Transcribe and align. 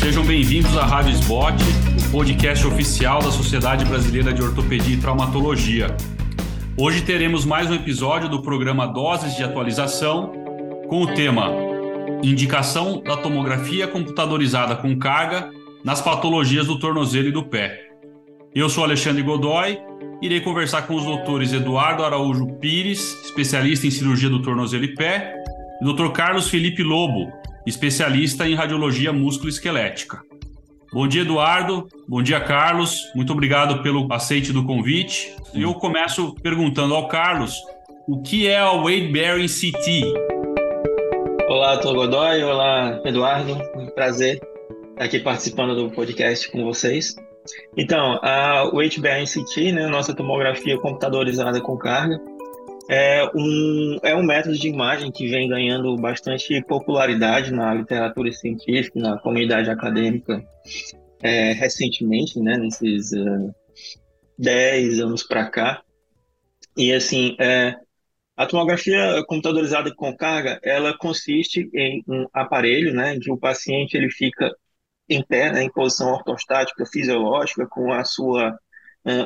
Sejam 0.00 0.24
bem-vindos 0.24 0.76
à 0.78 0.84
Rádio 0.84 1.10
Sbot, 1.10 1.56
o 2.06 2.10
podcast 2.12 2.64
oficial 2.64 3.20
da 3.20 3.32
Sociedade 3.32 3.84
Brasileira 3.84 4.32
de 4.32 4.40
Ortopedia 4.40 4.94
e 4.94 5.00
Traumatologia. 5.00 5.88
Hoje 6.76 7.02
teremos 7.02 7.44
mais 7.44 7.68
um 7.68 7.74
episódio 7.74 8.28
do 8.28 8.40
programa 8.40 8.86
Doses 8.86 9.34
de 9.34 9.42
Atualização 9.42 10.32
com 10.88 11.02
o 11.02 11.14
tema 11.14 11.50
Indicação 12.22 13.02
da 13.02 13.16
tomografia 13.16 13.88
computadorizada 13.88 14.76
com 14.76 14.96
carga 14.96 15.50
nas 15.84 16.00
patologias 16.00 16.68
do 16.68 16.78
tornozelo 16.78 17.28
e 17.28 17.32
do 17.32 17.42
pé. 17.42 17.88
Eu 18.54 18.68
sou 18.68 18.84
Alexandre 18.84 19.22
Godoy, 19.22 19.80
irei 20.22 20.40
conversar 20.40 20.82
com 20.82 20.94
os 20.94 21.04
doutores 21.04 21.52
Eduardo 21.52 22.04
Araújo 22.04 22.46
Pires, 22.60 23.00
especialista 23.24 23.88
em 23.88 23.90
cirurgia 23.90 24.30
do 24.30 24.42
tornozelo 24.42 24.84
e 24.84 24.94
pé, 24.94 25.34
e 25.82 25.84
Dr. 25.84 26.10
Carlos 26.10 26.48
Felipe 26.48 26.84
Lobo, 26.84 27.32
especialista 27.68 28.48
em 28.48 28.54
radiologia 28.54 29.12
músculo-esquelética. 29.12 30.20
Bom 30.92 31.06
dia, 31.06 31.22
Eduardo. 31.22 31.86
Bom 32.08 32.22
dia, 32.22 32.40
Carlos. 32.40 32.96
Muito 33.14 33.32
obrigado 33.32 33.82
pelo 33.82 34.10
aceite 34.10 34.52
do 34.52 34.64
convite. 34.64 35.34
Eu 35.54 35.74
começo 35.74 36.34
perguntando 36.42 36.94
ao 36.94 37.08
Carlos 37.08 37.54
o 38.08 38.22
que 38.22 38.46
é 38.46 38.58
a 38.58 38.72
weight 38.72 39.12
bearing 39.12 39.46
CT. 39.46 40.02
Olá, 41.46 41.76
Dr. 41.76 41.92
Godoy. 41.92 42.42
Olá, 42.42 43.00
Eduardo. 43.04 43.58
Prazer 43.94 44.40
estar 44.92 45.04
aqui 45.04 45.18
participando 45.18 45.74
do 45.74 45.90
podcast 45.90 46.50
com 46.50 46.64
vocês. 46.64 47.14
Então, 47.76 48.18
a 48.22 48.70
weight 48.74 48.98
bearing 49.00 49.26
CT, 49.26 49.72
né, 49.72 49.86
nossa 49.88 50.14
tomografia 50.14 50.78
computadorizada 50.78 51.60
com 51.60 51.76
carga, 51.76 52.18
é 52.88 53.30
um, 53.34 53.98
é 54.02 54.14
um 54.14 54.22
método 54.22 54.56
de 54.56 54.66
imagem 54.66 55.12
que 55.12 55.28
vem 55.28 55.46
ganhando 55.46 55.94
bastante 55.96 56.62
popularidade 56.64 57.52
na 57.52 57.74
literatura 57.74 58.32
científica, 58.32 58.98
na 58.98 59.18
comunidade 59.18 59.70
acadêmica 59.70 60.42
é, 61.22 61.52
recentemente, 61.52 62.40
né, 62.40 62.56
nesses 62.56 63.12
uh, 63.12 63.54
10 64.38 65.00
anos 65.00 65.22
para 65.22 65.50
cá. 65.50 65.82
E 66.76 66.92
assim, 66.92 67.36
é, 67.38 67.74
a 68.34 68.46
tomografia 68.46 69.22
computadorizada 69.26 69.94
com 69.94 70.16
carga, 70.16 70.58
ela 70.62 70.96
consiste 70.96 71.68
em 71.74 72.02
um 72.08 72.26
aparelho, 72.32 72.94
né, 72.94 73.18
que 73.20 73.30
o 73.30 73.36
paciente 73.36 73.96
ele 73.96 74.10
fica 74.10 74.50
em 75.10 75.22
pé, 75.22 75.52
né, 75.52 75.62
em 75.62 75.70
posição 75.70 76.12
ortostática 76.12 76.86
fisiológica, 76.86 77.66
com 77.66 77.92
a 77.92 78.02
sua 78.04 78.58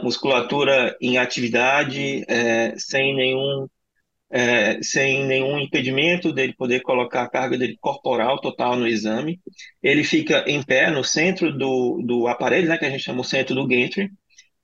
musculatura 0.02 0.97
em 1.00 1.19
atividade, 1.19 2.25
uh, 2.25 2.78
sem 2.78 3.14
nenhum 3.14 3.64
uh, 3.64 4.83
sem 4.83 5.24
nenhum 5.27 5.58
impedimento 5.58 6.33
dele 6.33 6.55
poder 6.55 6.80
colocar 6.80 7.22
a 7.22 7.28
carga 7.28 7.58
dele 7.58 7.77
corporal 7.80 8.41
total 8.41 8.77
no 8.77 8.86
exame. 8.86 9.41
Ele 9.83 10.05
fica 10.05 10.44
em 10.47 10.62
pé 10.62 10.91
no 10.91 11.05
centro 11.05 11.56
do, 11.56 12.02
do 12.05 12.27
aparelho, 12.27 12.69
né, 12.69 12.78
que 12.78 12.84
a 12.84 12.91
gente 12.91 13.05
chama 13.05 13.20
o 13.20 13.24
centro 13.24 13.55
do 13.55 13.66
gantry, 13.66 14.11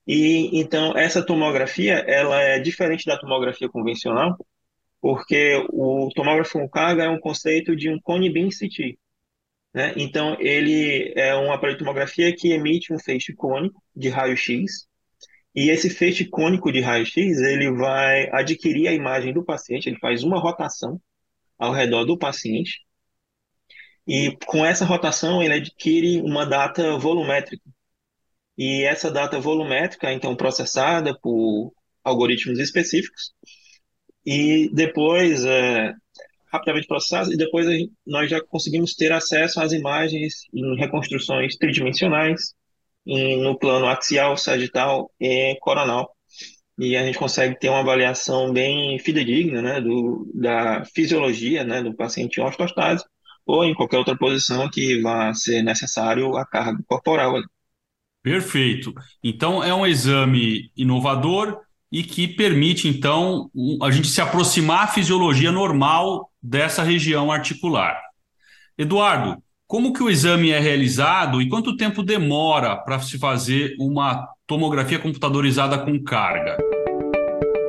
e 0.07 0.51
então 0.59 0.97
essa 0.97 1.25
tomografia 1.25 1.95
ela 2.07 2.41
é 2.43 2.59
diferente 2.59 3.05
da 3.07 3.19
tomografia 3.19 3.69
convencional, 3.69 4.37
porque 5.01 5.65
o 5.71 6.09
tomógrafo 6.15 6.59
com 6.59 6.69
carga 6.69 7.05
é 7.05 7.09
um 7.09 7.21
conceito 7.21 7.77
de 7.77 7.91
um 7.91 8.01
cone 8.01 8.31
beam 8.33 8.49
CT. 8.49 8.99
Né? 9.75 9.93
Então, 9.97 10.37
ele 10.41 11.13
é 11.15 11.37
um 11.37 11.53
aparelho 11.53 11.79
de 11.79 11.85
tomografia 11.85 12.35
que 12.35 12.53
emite 12.53 12.93
um 12.93 12.99
feixe 12.99 13.35
cônico 13.35 13.83
de 13.95 14.09
raio-x, 14.09 14.88
e 15.61 15.71
esse 15.71 15.91
feixe 15.91 16.25
cônico 16.25 16.71
de 16.71 16.81
raio-x, 16.81 17.17
ele 17.17 17.73
vai 17.73 18.31
adquirir 18.31 18.87
a 18.87 18.93
imagem 18.93 19.33
do 19.35 19.45
paciente, 19.45 19.89
ele 19.89 19.99
faz 19.99 20.23
uma 20.23 20.39
rotação 20.39 21.01
ao 21.59 21.73
redor 21.73 22.05
do 22.05 22.17
paciente, 22.17 22.83
e 24.07 24.37
com 24.47 24.65
essa 24.65 24.85
rotação 24.85 25.43
ele 25.43 25.55
adquire 25.55 26.21
uma 26.21 26.47
data 26.47 26.97
volumétrica. 26.97 27.69
E 28.57 28.85
essa 28.85 29.11
data 29.11 29.41
volumétrica 29.41 30.09
é 30.09 30.13
então 30.13 30.37
processada 30.37 31.13
por 31.21 31.73
algoritmos 32.05 32.61
específicos, 32.61 33.33
e 34.25 34.71
depois 34.73 35.45
é, 35.45 35.93
rapidamente 36.53 36.87
processadas, 36.87 37.31
e 37.33 37.37
depois 37.37 37.67
nós 38.07 38.31
já 38.31 38.41
conseguimos 38.41 38.95
ter 38.95 39.11
acesso 39.11 39.61
às 39.61 39.73
imagens 39.73 40.35
em 40.55 40.77
reconstruções 40.77 41.57
tridimensionais, 41.57 42.55
no 43.09 43.59
plano 43.59 43.87
axial, 43.87 44.37
sagital 44.37 45.11
e 45.19 45.57
coronal. 45.61 46.11
E 46.79 46.97
a 46.97 47.05
gente 47.05 47.19
consegue 47.19 47.59
ter 47.59 47.71
uma 47.71 47.81
avaliação 47.81 48.53
bem 48.53 48.99
fidedigna 48.99 49.63
né, 49.63 49.81
do, 49.81 50.31
da 50.35 50.85
fisiologia 50.95 51.65
né, 51.65 51.83
do 51.83 51.95
paciente 51.95 52.39
em 52.39 52.45
ortostase 52.45 53.05
ou 53.47 53.65
em 53.65 53.75
qualquer 53.75 53.97
outra 53.97 54.17
posição 54.17 54.69
que 54.71 55.01
vá 55.01 55.33
ser 55.33 55.63
necessário 55.63 56.37
a 56.37 56.45
carga 56.45 56.79
corporal. 56.87 57.41
Perfeito. 58.23 58.93
Então, 59.25 59.65
é 59.65 59.75
um 59.75 59.87
exame 59.87 60.71
inovador 60.77 61.59
e 61.91 62.03
que 62.03 62.29
permite, 62.29 62.87
então, 62.87 63.51
a 63.83 63.91
gente 63.91 64.09
se 64.09 64.21
aproximar 64.21 64.85
à 64.85 64.87
fisiologia 64.87 65.51
normal 65.51 66.31
dessa 66.43 66.83
região 66.83 67.33
articular. 67.33 67.99
Eduardo, 68.77 69.43
como 69.69 69.93
que 69.93 70.03
o 70.03 70.09
exame 70.09 70.51
é 70.51 70.59
realizado 70.59 71.43
e 71.43 71.49
quanto 71.49 71.77
tempo 71.77 72.03
demora 72.03 72.75
para 72.75 72.99
se 73.01 73.19
fazer 73.19 73.77
uma 73.79 74.27
tomografia 74.47 74.99
computadorizada 74.99 75.77
com 75.77 76.03
carga? 76.03 76.57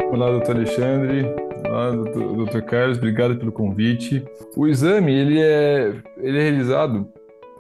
Olá, 0.10 0.32
doutor 0.32 0.56
Alexandre. 0.56 1.26
Olá, 1.68 1.92
doutor, 1.92 2.62
Carlos. 2.62 2.98
Obrigado 2.98 3.36
pelo 3.36 3.52
convite. 3.52 4.24
O 4.56 4.66
exame, 4.66 5.14
ele 5.14 5.42
é, 5.42 5.94
ele 6.22 6.40
é 6.40 6.42
realizado 6.42 7.06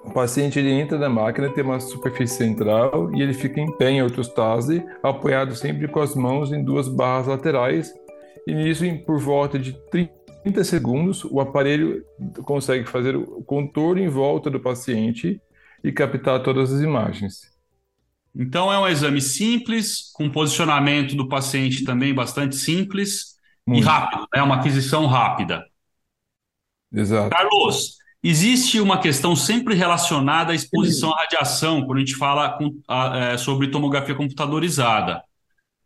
o 0.05 0.11
paciente 0.11 0.57
ele 0.57 0.71
entra 0.71 0.97
na 0.97 1.09
máquina, 1.09 1.49
tem 1.49 1.63
uma 1.63 1.79
superfície 1.79 2.37
central 2.37 3.11
e 3.13 3.21
ele 3.21 3.33
fica 3.33 3.59
em 3.59 3.69
pé 3.75 3.91
em 3.91 4.01
ortostase, 4.01 4.83
apoiado 5.03 5.53
sempre 5.53 5.89
com 5.89 5.99
as 5.99 6.15
mãos 6.15 6.53
em 6.53 6.63
duas 6.63 6.87
barras 6.87 7.27
laterais. 7.27 7.93
E 8.47 8.55
nisso, 8.55 8.85
por 9.05 9.19
volta 9.19 9.59
de 9.59 9.73
30 9.91 10.18
segundos, 10.63 11.23
o 11.23 11.39
aparelho 11.39 12.03
consegue 12.43 12.87
fazer 12.87 13.15
o 13.15 13.43
contorno 13.43 14.01
em 14.01 14.09
volta 14.09 14.49
do 14.49 14.59
paciente 14.59 15.41
e 15.83 15.91
captar 15.91 16.41
todas 16.43 16.73
as 16.73 16.81
imagens. 16.81 17.49
Então 18.35 18.71
é 18.71 18.79
um 18.79 18.87
exame 18.87 19.21
simples, 19.21 20.11
com 20.13 20.29
posicionamento 20.29 21.15
do 21.15 21.27
paciente 21.27 21.83
também 21.83 22.13
bastante 22.13 22.55
simples 22.55 23.37
Muito. 23.65 23.81
e 23.81 23.85
rápido, 23.85 24.27
é 24.33 24.37
né? 24.37 24.43
uma 24.43 24.55
aquisição 24.55 25.05
rápida. 25.07 25.65
Exato. 26.91 27.29
Carlos, 27.29 27.99
Existe 28.21 28.81
uma 28.81 28.99
questão 28.99 29.33
sempre 29.33 29.73
relacionada 29.75 30.51
à 30.51 30.55
exposição 30.55 31.13
à 31.13 31.21
radiação, 31.21 31.85
quando 31.85 31.97
a 31.97 32.01
gente 32.01 32.15
fala 32.15 32.57
com, 32.57 32.77
a, 32.85 33.17
é, 33.17 33.37
sobre 33.37 33.69
tomografia 33.69 34.13
computadorizada. 34.13 35.23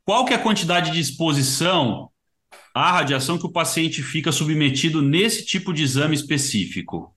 Qual 0.03 0.25
que 0.25 0.33
é 0.33 0.35
a 0.35 0.41
quantidade 0.41 0.91
de 0.91 0.99
exposição 0.99 2.09
à 2.73 2.91
radiação 2.93 3.37
que 3.37 3.45
o 3.45 3.51
paciente 3.51 4.01
fica 4.03 4.31
submetido 4.31 5.01
nesse 5.01 5.45
tipo 5.45 5.73
de 5.73 5.83
exame 5.83 6.15
específico? 6.15 7.15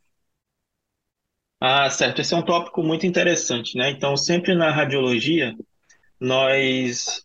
Ah, 1.61 1.89
certo. 1.91 2.21
Esse 2.21 2.34
é 2.34 2.37
um 2.37 2.44
tópico 2.44 2.83
muito 2.83 3.06
interessante, 3.06 3.77
né? 3.78 3.91
Então, 3.91 4.17
sempre 4.17 4.55
na 4.55 4.71
radiologia, 4.71 5.55
nós 6.21 7.25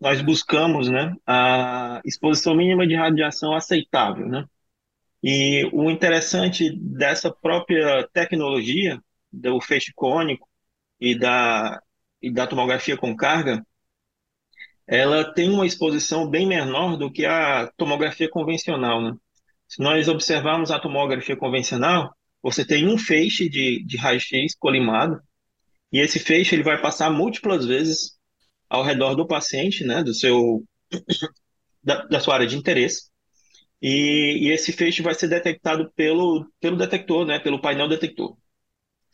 nós 0.00 0.22
buscamos, 0.22 0.88
né, 0.90 1.14
a 1.26 2.02
exposição 2.04 2.54
mínima 2.54 2.86
de 2.86 2.94
radiação 2.96 3.54
aceitável, 3.54 4.28
né? 4.28 4.44
E 5.22 5.68
o 5.72 5.90
interessante 5.90 6.70
dessa 6.78 7.30
própria 7.32 8.08
tecnologia, 8.12 9.00
do 9.32 9.60
feixe 9.60 9.92
cônico 9.94 10.48
e 11.00 11.18
da, 11.18 11.80
e 12.22 12.32
da 12.32 12.46
tomografia 12.46 12.96
com 12.96 13.16
carga, 13.16 13.64
ela 14.90 15.32
tem 15.32 15.48
uma 15.48 15.64
exposição 15.64 16.28
bem 16.28 16.44
menor 16.44 16.96
do 16.96 17.12
que 17.12 17.24
a 17.24 17.70
tomografia 17.76 18.28
convencional. 18.28 19.00
Né? 19.00 19.14
Se 19.68 19.80
nós 19.80 20.08
observarmos 20.08 20.72
a 20.72 20.80
tomografia 20.80 21.36
convencional, 21.36 22.12
você 22.42 22.64
tem 22.64 22.88
um 22.88 22.98
feixe 22.98 23.48
de, 23.48 23.84
de 23.84 23.96
raio-x 23.96 24.56
colimado, 24.58 25.20
e 25.92 26.00
esse 26.00 26.18
feixe 26.18 26.56
ele 26.56 26.64
vai 26.64 26.80
passar 26.82 27.08
múltiplas 27.08 27.64
vezes 27.64 28.18
ao 28.68 28.82
redor 28.82 29.14
do 29.14 29.28
paciente, 29.28 29.84
né, 29.84 30.02
do 30.02 30.12
seu, 30.12 30.64
da, 31.84 32.04
da 32.06 32.18
sua 32.18 32.34
área 32.34 32.46
de 32.46 32.56
interesse, 32.56 33.10
e, 33.80 34.48
e, 34.48 34.50
esse 34.50 34.72
feixe 34.72 35.02
vai 35.02 35.14
ser 35.14 35.28
detectado 35.28 35.90
pelo, 35.94 36.46
pelo 36.60 36.76
detector, 36.76 37.24
né, 37.24 37.38
pelo 37.38 37.60
painel 37.60 37.88
detector. 37.88 38.36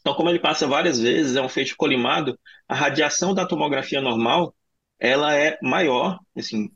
Então, 0.01 0.15
como 0.15 0.31
ele 0.31 0.39
passa 0.39 0.67
várias 0.67 0.99
vezes, 0.99 1.37
é 1.37 1.43
um 1.43 1.49
feixe 1.49 1.75
colimado, 1.77 2.39
a 2.67 2.75
radiação 2.75 3.35
da 3.35 3.47
tomografia 3.47 4.01
normal, 4.01 4.55
ela 4.99 5.35
é 5.37 5.59
maior, 5.63 6.19
assim, 6.37 6.71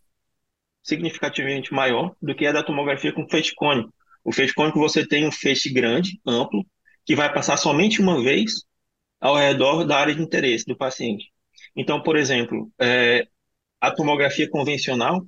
significativamente 0.82 1.72
maior 1.72 2.14
do 2.20 2.34
que 2.34 2.46
a 2.46 2.52
da 2.52 2.62
tomografia 2.62 3.12
com 3.12 3.28
feixe 3.28 3.55
cônico. 3.55 3.93
O 4.25 4.32
feixe 4.32 4.55
cônico 4.55 4.78
você 4.78 5.06
tem 5.06 5.26
um 5.26 5.32
feixe 5.32 5.70
grande, 5.72 6.20
amplo, 6.26 6.64
que 7.05 7.17
vai 7.17 7.32
passar 7.32 7.56
somente 7.56 8.00
uma 8.00 8.22
vez 8.22 8.64
ao 9.20 9.37
redor 9.37 9.84
da 9.84 9.99
área 9.99 10.14
de 10.14 10.22
interesse 10.22 10.64
do 10.67 10.76
paciente. 10.76 11.31
Então, 11.76 12.02
por 12.02 12.17
exemplo, 12.17 12.70
é, 12.81 13.26
a 13.81 13.90
tomografia 13.90 14.49
convencional, 14.49 15.26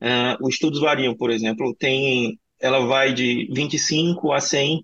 Uh, 0.00 0.36
os 0.46 0.54
estudos 0.54 0.80
variam, 0.80 1.16
por 1.16 1.30
exemplo, 1.30 1.74
tem, 1.76 2.38
ela 2.60 2.86
vai 2.86 3.12
de 3.12 3.48
25 3.52 4.32
a 4.32 4.40
100 4.40 4.78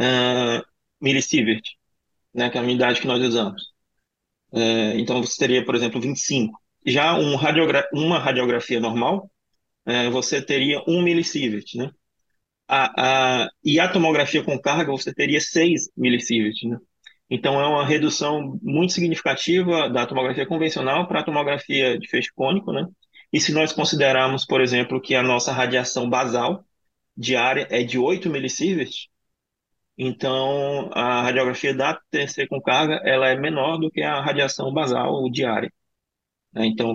uh, 0.00 0.64
milisievert. 1.00 1.62
né, 2.34 2.50
que 2.50 2.58
é 2.58 2.60
a 2.60 2.64
unidade 2.64 3.00
que 3.00 3.06
nós 3.06 3.22
usamos. 3.22 3.62
É, 4.52 4.98
então, 5.00 5.22
você 5.22 5.36
teria, 5.38 5.64
por 5.64 5.74
exemplo, 5.74 6.00
25. 6.00 6.60
Já 6.86 7.16
um 7.18 7.36
radiogra 7.36 7.88
uma 7.92 8.18
radiografia 8.18 8.80
normal, 8.80 9.30
é, 9.86 10.10
você 10.10 10.42
teria 10.42 10.82
1 10.86 11.02
milisievert, 11.02 11.74
né? 11.76 11.90
A, 12.68 13.44
a, 13.44 13.50
e 13.64 13.78
a 13.80 13.88
tomografia 13.88 14.42
com 14.42 14.58
carga, 14.60 14.92
você 14.92 15.12
teria 15.14 15.40
6 15.40 15.90
milisievert, 15.96 16.56
né? 16.64 16.78
Então, 17.30 17.60
é 17.60 17.66
uma 17.66 17.84
redução 17.86 18.58
muito 18.62 18.92
significativa 18.92 19.88
da 19.90 20.06
tomografia 20.06 20.46
convencional 20.46 21.08
para 21.08 21.20
a 21.20 21.24
tomografia 21.24 21.98
de 21.98 22.08
feixe 22.08 22.30
cônico, 22.34 22.72
né? 22.72 22.86
E 23.32 23.40
se 23.40 23.52
nós 23.52 23.72
considerarmos, 23.72 24.46
por 24.46 24.60
exemplo, 24.60 25.00
que 25.00 25.14
a 25.14 25.22
nossa 25.22 25.52
radiação 25.52 26.08
basal 26.08 26.64
diária 27.16 27.66
é 27.70 27.82
de 27.82 27.98
8 27.98 28.30
milisievert, 28.30 29.08
então 29.96 30.90
a 30.92 31.22
radiografia 31.22 31.74
da 31.74 31.94
TC 32.10 32.46
com 32.48 32.60
carga 32.60 33.00
ela 33.04 33.28
é 33.28 33.36
menor 33.36 33.78
do 33.78 33.90
que 33.90 34.02
a 34.02 34.20
radiação 34.20 34.72
basal 34.72 35.30
diária. 35.30 35.72
Né? 36.54 36.66
Então, 36.66 36.94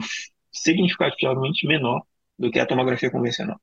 significativamente 0.51 1.67
menor 1.67 2.01
do 2.37 2.49
que 2.49 2.59
a 2.59 2.65
tomografia 2.65 3.11
convencional. 3.11 3.59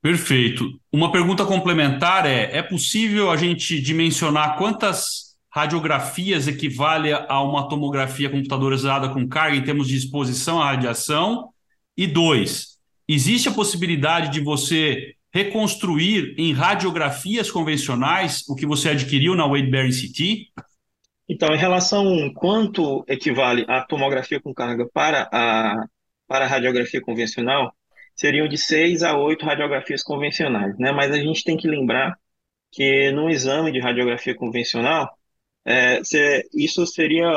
Perfeito. 0.00 0.78
Uma 0.92 1.10
pergunta 1.10 1.44
complementar 1.44 2.26
é: 2.26 2.56
é 2.56 2.62
possível 2.62 3.30
a 3.30 3.36
gente 3.36 3.80
dimensionar 3.80 4.56
quantas 4.56 5.36
radiografias 5.50 6.46
equivale 6.46 7.12
a 7.12 7.42
uma 7.42 7.68
tomografia 7.68 8.30
computadorizada 8.30 9.08
com 9.08 9.26
carga 9.26 9.56
em 9.56 9.64
termos 9.64 9.88
de 9.88 9.96
exposição 9.96 10.60
à 10.60 10.66
radiação? 10.66 11.48
E 11.96 12.06
dois, 12.06 12.78
existe 13.08 13.48
a 13.48 13.52
possibilidade 13.52 14.30
de 14.30 14.40
você 14.40 15.14
reconstruir 15.32 16.34
em 16.38 16.52
radiografias 16.52 17.50
convencionais 17.50 18.44
o 18.48 18.54
que 18.54 18.66
você 18.66 18.90
adquiriu 18.90 19.34
na 19.34 19.46
Wade 19.46 19.70
Berry 19.70 19.90
CT? 19.90 20.52
Então, 21.28 21.54
em 21.54 21.58
relação 21.58 22.32
quanto 22.34 23.04
equivale 23.06 23.64
a 23.68 23.82
tomografia 23.84 24.40
com 24.40 24.54
carga 24.54 24.88
para 24.92 25.28
a, 25.32 25.84
para 26.26 26.44
a 26.46 26.48
radiografia 26.48 27.00
convencional, 27.02 27.74
seriam 28.16 28.48
de 28.48 28.56
6 28.58 29.02
a 29.02 29.16
8 29.16 29.44
radiografias 29.44 30.02
convencionais, 30.02 30.76
né? 30.78 30.92
Mas 30.92 31.12
a 31.12 31.18
gente 31.18 31.44
tem 31.44 31.56
que 31.56 31.68
lembrar 31.68 32.18
que 32.72 33.10
no 33.12 33.30
exame 33.30 33.72
de 33.72 33.80
radiografia 33.80 34.34
convencional, 34.34 35.10
é, 35.64 36.02
se, 36.04 36.48
isso 36.54 36.86
seria 36.86 37.30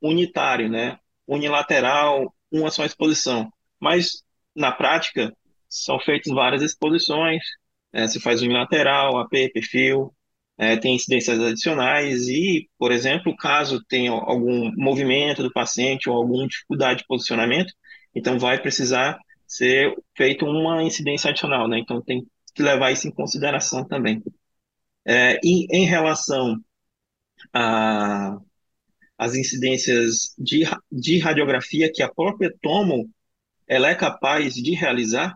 unitário, 0.00 0.68
né? 0.70 0.98
Unilateral, 1.26 2.34
uma 2.50 2.70
só 2.70 2.84
exposição. 2.84 3.52
Mas, 3.80 4.24
na 4.54 4.72
prática, 4.72 5.34
são 5.68 5.98
feitas 6.00 6.32
várias 6.32 6.62
exposições, 6.62 7.42
é, 7.92 8.06
se 8.08 8.20
faz 8.20 8.42
unilateral, 8.42 9.18
AP, 9.18 9.52
perfil, 9.52 10.13
é, 10.56 10.76
tem 10.76 10.94
incidências 10.94 11.40
adicionais 11.40 12.28
e, 12.28 12.68
por 12.78 12.92
exemplo, 12.92 13.36
caso 13.36 13.82
tenha 13.88 14.12
algum 14.12 14.70
movimento 14.76 15.42
do 15.42 15.52
paciente 15.52 16.08
ou 16.08 16.16
alguma 16.16 16.46
dificuldade 16.46 17.00
de 17.00 17.06
posicionamento, 17.06 17.72
então 18.14 18.38
vai 18.38 18.60
precisar 18.60 19.18
ser 19.46 19.94
feita 20.16 20.44
uma 20.44 20.82
incidência 20.82 21.30
adicional, 21.30 21.68
né? 21.68 21.78
Então 21.78 22.00
tem 22.02 22.24
que 22.54 22.62
levar 22.62 22.92
isso 22.92 23.08
em 23.08 23.12
consideração 23.12 23.86
também. 23.86 24.22
É, 25.06 25.38
e 25.44 25.66
em 25.76 25.84
relação 25.84 26.56
às 29.18 29.34
incidências 29.34 30.34
de, 30.38 30.64
de 30.90 31.18
radiografia 31.18 31.90
que 31.92 32.02
a 32.02 32.12
própria 32.12 32.52
tomo 32.62 33.10
ela 33.66 33.88
é 33.88 33.94
capaz 33.94 34.54
de 34.54 34.74
realizar, 34.74 35.34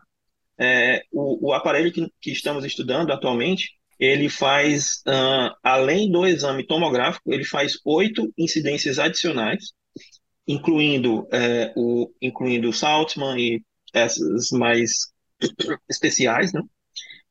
é, 0.58 1.02
o, 1.12 1.48
o, 1.48 1.52
aparelho 1.52 1.92
que, 1.92 2.06
que, 2.20 2.32
estamos 2.32 2.64
estudando 2.64 3.12
atualmente, 3.12 3.77
ele 3.98 4.28
faz, 4.28 5.02
uh, 5.06 5.54
além 5.62 6.10
do 6.10 6.26
exame 6.26 6.66
tomográfico, 6.66 7.32
ele 7.32 7.44
faz 7.44 7.78
oito 7.84 8.32
incidências 8.38 8.98
adicionais, 8.98 9.72
incluindo, 10.46 11.26
é, 11.32 11.72
o, 11.76 12.10
incluindo 12.22 12.68
o 12.68 12.72
Saltman 12.72 13.38
e 13.38 13.62
essas 13.92 14.50
mais 14.52 15.08
especiais, 15.90 16.52
né? 16.52 16.62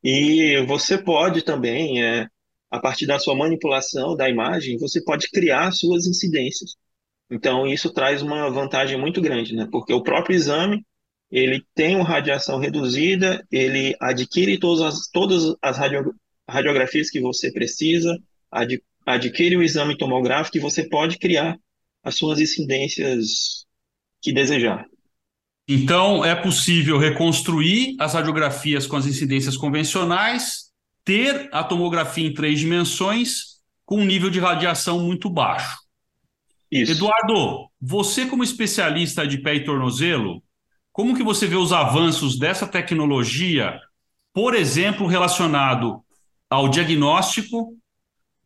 E 0.04 0.64
você 0.68 0.98
pode 0.98 1.42
também, 1.42 2.04
é, 2.04 2.28
a 2.70 2.80
partir 2.80 3.06
da 3.08 3.20
sua 3.20 3.36
manipulação 3.36 4.16
da 4.16 4.30
imagem, 4.30 4.78
você 4.78 5.04
pode 5.04 5.30
criar 5.32 5.72
suas 5.72 6.06
incidências. 6.06 6.76
Então, 7.30 7.68
isso 7.68 7.92
traz 7.92 8.22
uma 8.22 8.50
vantagem 8.50 9.00
muito 9.00 9.22
grande, 9.22 9.56
né? 9.56 9.68
Porque 9.72 9.94
o 9.94 10.04
próprio 10.04 10.36
exame 10.36 10.86
ele 11.30 11.66
tem 11.76 11.96
uma 11.96 12.06
radiação 12.06 12.58
reduzida, 12.58 13.46
ele 13.52 13.96
adquire 14.00 14.58
todas 14.60 14.82
as, 14.82 15.08
todas 15.10 15.56
as 15.62 15.78
radio, 15.78 16.14
radiografias 16.48 17.10
que 17.10 17.20
você 17.20 17.52
precisa, 17.52 18.18
ad, 18.52 18.82
adquire 19.06 19.58
o 19.58 19.64
exame 19.64 19.98
tomográfico 19.98 20.58
e 20.58 20.62
você 20.62 20.88
pode 20.88 21.18
criar 21.18 21.58
as 22.04 22.16
suas 22.16 22.40
incidências 22.40 23.66
que 24.22 24.32
desejar. 24.32 24.86
Então, 25.68 26.24
é 26.24 26.34
possível 26.34 26.98
reconstruir 26.98 27.96
as 28.00 28.14
radiografias 28.14 28.88
com 28.88 28.96
as 28.96 29.06
incidências 29.06 29.58
convencionais, 29.58 30.72
ter 31.04 31.50
a 31.52 31.64
tomografia 31.64 32.26
em 32.26 32.34
três 32.34 32.60
dimensões 32.60 33.58
com 33.86 34.00
um 34.00 34.06
nível 34.06 34.30
de 34.30 34.40
radiação 34.40 35.00
muito 35.00 35.30
baixo. 35.30 35.78
Isso. 36.72 36.94
Eduardo, 36.94 37.70
você 37.80 38.26
como 38.26 38.44
especialista 38.44 39.28
de 39.28 39.38
pé 39.38 39.56
e 39.56 39.64
tornozelo, 39.64 40.42
como 40.92 41.16
que 41.16 41.24
você 41.24 41.48
vê 41.48 41.56
os 41.56 41.72
avanços 41.72 42.38
dessa 42.38 42.68
tecnologia, 42.68 43.80
por 44.34 44.54
exemplo, 44.54 45.08
relacionado 45.08 46.04
ao 46.50 46.70
diagnóstico, 46.70 47.76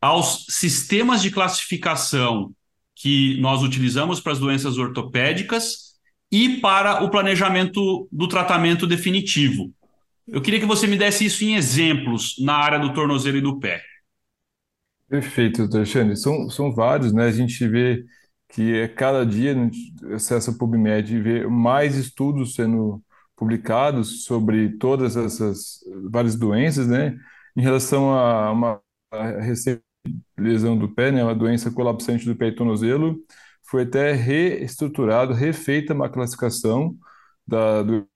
aos 0.01 0.45
sistemas 0.49 1.21
de 1.21 1.31
classificação 1.31 2.53
que 2.95 3.39
nós 3.39 3.63
utilizamos 3.63 4.19
para 4.19 4.33
as 4.33 4.39
doenças 4.39 4.77
ortopédicas 4.77 5.91
e 6.31 6.57
para 6.59 7.03
o 7.03 7.09
planejamento 7.09 8.07
do 8.11 8.27
tratamento 8.27 8.87
definitivo? 8.87 9.71
Eu 10.27 10.41
queria 10.41 10.59
que 10.59 10.65
você 10.65 10.87
me 10.87 10.97
desse 10.97 11.25
isso 11.25 11.43
em 11.43 11.55
exemplos 11.55 12.35
na 12.39 12.55
área 12.55 12.79
do 12.79 12.93
tornozelo 12.93 13.37
e 13.37 13.41
do 13.41 13.59
pé. 13.59 13.83
Perfeito, 15.09 15.57
doutor 15.57 15.77
Alexandre. 15.77 16.15
São, 16.15 16.49
são 16.49 16.73
vários, 16.73 17.11
né? 17.11 17.25
A 17.25 17.31
gente 17.31 17.67
vê 17.67 18.05
que 18.47 18.73
é 18.75 18.87
cada 18.87 19.25
dia 19.25 19.55
acessa 20.13 20.53
PubMed 20.53 21.13
e 21.13 21.21
vê 21.21 21.47
mais 21.47 21.95
estudos 21.95 22.55
sendo 22.55 23.01
publicados 23.35 24.23
sobre 24.23 24.77
todas 24.77 25.17
essas 25.17 25.79
várias 26.09 26.35
doenças, 26.35 26.87
né? 26.87 27.17
Em 27.55 27.61
relação 27.61 28.13
a 28.13 28.51
uma 28.51 28.81
recente 29.41 29.83
lesão 30.37 30.77
do 30.77 30.93
pé, 30.93 31.11
né? 31.11 31.23
Uma 31.23 31.35
doença 31.35 31.71
colapsante 31.71 32.25
do 32.25 32.35
pé 32.35 32.47
e 32.49 32.55
tornozelo, 32.55 33.17
foi 33.69 33.83
até 33.83 34.13
reestruturado, 34.13 35.33
refeita 35.33 35.93
uma 35.93 36.09
classificação 36.09 36.95
da, 37.47 37.83
do 37.83 38.07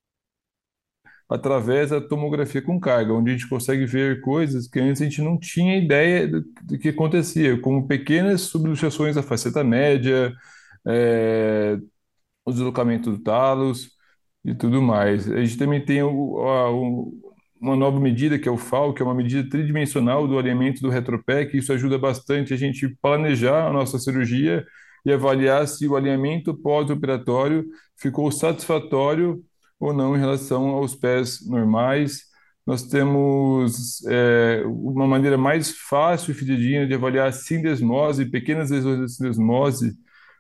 através 1.29 1.89
da 1.89 1.99
tomografia 2.01 2.61
com 2.61 2.79
carga, 2.79 3.13
onde 3.13 3.31
a 3.31 3.33
gente 3.33 3.49
consegue 3.49 3.85
ver 3.85 4.21
coisas 4.21 4.67
que 4.67 4.79
antes 4.79 5.01
a 5.01 5.05
gente 5.05 5.21
não 5.21 5.39
tinha 5.39 5.77
ideia 5.77 6.27
do, 6.27 6.41
do 6.63 6.77
que 6.77 6.89
acontecia, 6.89 7.59
como 7.61 7.87
pequenas 7.87 8.41
subluxações 8.41 9.15
da 9.15 9.23
faceta 9.23 9.63
média, 9.63 10.33
é, 10.87 11.77
o 12.45 12.51
deslocamento 12.51 13.11
do 13.11 13.19
talos 13.19 13.91
e 14.45 14.55
tudo 14.55 14.81
mais. 14.81 15.29
A 15.31 15.43
gente 15.43 15.57
também 15.57 15.83
tem 15.85 16.03
o, 16.03 16.39
a, 16.41 16.71
o, 16.71 17.24
uma 17.59 17.75
nova 17.75 17.99
medida, 17.99 18.37
que 18.37 18.47
é 18.47 18.51
o 18.51 18.57
FAL, 18.57 18.93
que 18.93 19.01
é 19.01 19.05
uma 19.05 19.15
medida 19.15 19.47
tridimensional 19.49 20.27
do 20.27 20.37
alinhamento 20.37 20.81
do 20.81 20.89
retropé, 20.89 21.45
que 21.45 21.57
isso 21.57 21.71
ajuda 21.73 21.97
bastante 21.97 22.53
a 22.53 22.57
gente 22.57 22.87
planejar 23.01 23.67
a 23.67 23.73
nossa 23.73 23.97
cirurgia 23.99 24.65
e 25.05 25.11
avaliar 25.11 25.67
se 25.67 25.87
o 25.87 25.95
alinhamento 25.95 26.53
pós-operatório 26.53 27.65
ficou 27.97 28.31
satisfatório 28.31 29.43
ou 29.79 29.93
não 29.93 30.15
em 30.15 30.19
relação 30.19 30.69
aos 30.69 30.95
pés 30.95 31.39
normais. 31.47 32.23
Nós 32.65 32.83
temos 32.83 34.03
é, 34.07 34.63
uma 34.65 35.05
maneira 35.05 35.37
mais 35.37 35.71
fácil 35.71 36.31
e 36.31 36.33
fidedigna 36.33 36.87
de 36.87 36.93
avaliar 36.95 37.27
a 37.27 37.31
sindesmose, 37.31 38.25
pequenas 38.25 38.71
lesões 38.71 38.99
da 38.99 39.07
sindesmose, 39.07 39.93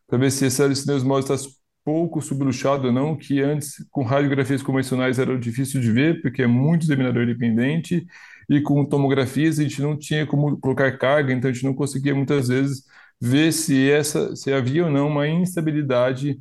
para 0.07 0.17
ver 0.17 0.31
se 0.31 0.45
essa 0.45 0.73
sindesmose 0.73 1.31
está 1.31 1.49
pouco 1.85 2.21
subluxada 2.21 2.87
ou 2.87 2.93
não, 2.93 3.15
que 3.15 3.41
antes 3.41 3.85
com 3.91 4.03
radiografias 4.03 4.63
convencionais 4.63 5.19
era 5.19 5.37
difícil 5.39 5.79
de 5.81 5.91
ver, 5.91 6.21
porque 6.21 6.41
é 6.43 6.47
muito 6.47 6.83
examinador 6.83 7.25
dependente, 7.27 8.05
e 8.49 8.61
com 8.61 8.83
tomografias 8.85 9.59
a 9.59 9.63
gente 9.63 9.81
não 9.81 9.97
tinha 9.97 10.25
como 10.25 10.57
colocar 10.59 10.97
carga, 10.97 11.31
então 11.33 11.49
a 11.49 11.53
gente 11.53 11.65
não 11.65 11.75
conseguia 11.75 12.15
muitas 12.15 12.47
vezes 12.47 12.83
ver 13.21 13.51
se 13.53 13.89
essa 13.89 14.35
se 14.35 14.51
havia 14.51 14.85
ou 14.85 14.91
não 14.91 15.07
uma 15.07 15.27
instabilidade 15.27 16.39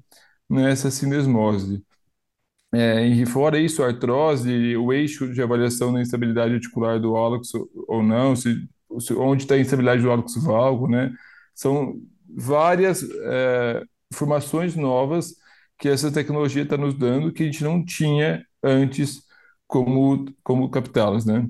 nessa 0.48 0.90
sindesmose. 0.90 1.82
É, 2.72 3.06
e 3.06 3.24
fora 3.26 3.58
isso, 3.58 3.82
artrose, 3.84 4.76
o 4.76 4.92
eixo 4.92 5.32
de 5.32 5.40
avaliação 5.42 5.92
da 5.92 6.00
instabilidade 6.00 6.54
articular 6.54 6.98
do 7.00 7.16
hálux 7.16 7.52
ou 7.86 8.02
não, 8.02 8.34
se, 8.34 8.68
se 9.00 9.14
onde 9.14 9.44
está 9.44 9.54
a 9.54 9.58
instabilidade 9.60 10.02
do 10.02 10.10
hálux 10.10 10.34
valgo, 10.42 10.88
né? 10.88 11.12
São 11.54 11.94
várias 12.28 13.02
é, 13.02 13.82
informações 14.14 14.76
novas 14.76 15.34
que 15.78 15.88
essa 15.88 16.10
tecnologia 16.10 16.62
está 16.62 16.76
nos 16.76 16.94
dando 16.94 17.32
que 17.32 17.42
a 17.42 17.46
gente 17.46 17.62
não 17.64 17.84
tinha 17.84 18.46
antes 18.62 19.22
como, 19.66 20.24
como 20.42 20.70
captá-las, 20.70 21.24
né? 21.24 21.46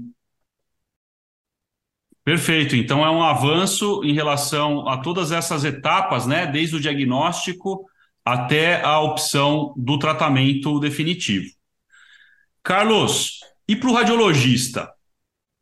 Perfeito. 2.24 2.74
Então 2.74 3.04
é 3.04 3.10
um 3.10 3.22
avanço 3.22 4.02
em 4.02 4.14
relação 4.14 4.88
a 4.88 4.96
todas 4.98 5.30
essas 5.30 5.62
etapas, 5.62 6.26
né? 6.26 6.46
Desde 6.46 6.76
o 6.76 6.80
diagnóstico 6.80 7.84
até 8.24 8.82
a 8.82 8.98
opção 9.00 9.74
do 9.76 9.98
tratamento 9.98 10.80
definitivo. 10.80 11.52
Carlos, 12.62 13.40
e 13.68 13.76
para 13.76 13.90
o 13.90 13.92
radiologista? 13.92 14.90